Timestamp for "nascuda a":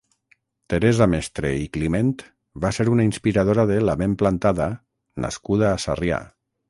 5.27-5.77